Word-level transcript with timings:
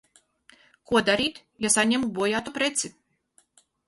Ko 0.91 1.01
darīt, 1.09 1.37
ja 1.65 1.71
saņemu 1.73 2.09
bojātu 2.15 2.55
preci? 2.57 2.91